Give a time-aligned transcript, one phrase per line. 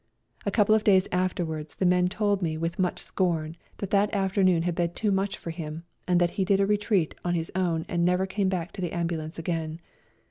[0.47, 2.79] A couple of days afterwards the men told me 70 A RIDE TO KALABAC with
[2.79, 6.59] much scorn that that afternoon had been too much for him, and that he did
[6.59, 9.79] a retreat on his own and never came back to the ambulance again.